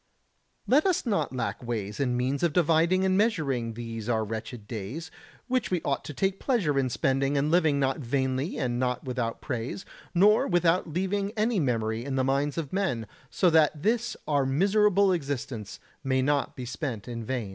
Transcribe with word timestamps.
95. 0.65 0.73
Let 0.73 0.89
us 0.89 1.05
not 1.05 1.35
lack 1.35 1.61
ways 1.61 1.99
and 1.99 2.17
means 2.17 2.41
of 2.41 2.53
dividing 2.53 3.05
and 3.05 3.15
measuring 3.15 3.75
these 3.75 4.09
our 4.09 4.25
wretched 4.25 4.65
days, 4.67 5.11
which 5.47 5.69
we 5.69 5.79
ought 5.83 6.03
to 6.05 6.13
take 6.15 6.39
pleasure 6.39 6.79
in 6.79 6.89
spending 6.89 7.37
and 7.37 7.51
living 7.51 7.79
not 7.79 7.99
vainly 7.99 8.57
and 8.57 8.79
not 8.79 9.03
without 9.03 9.41
praise, 9.41 9.85
nor 10.15 10.47
without 10.47 10.91
leaving 10.91 11.31
any 11.37 11.59
memory 11.59 12.03
in 12.03 12.15
the 12.15 12.23
minds 12.23 12.57
of 12.57 12.73
men, 12.73 13.05
so 13.29 13.51
that 13.51 13.79
this 13.79 14.17
our 14.27 14.43
miserable 14.43 15.11
existence 15.11 15.79
may 16.03 16.23
not 16.23 16.55
be 16.55 16.65
spent 16.65 17.07
in 17.07 17.23
vain. 17.23 17.49